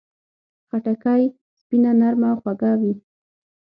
[0.67, 1.23] خټکی
[1.59, 2.93] سپینه، نرمه او خوږه وي.